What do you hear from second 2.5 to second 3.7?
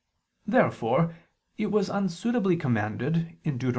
commanded (Deut.